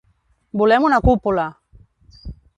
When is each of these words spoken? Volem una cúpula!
Volem 0.61 0.87
una 0.89 1.01
cúpula! 1.09 1.47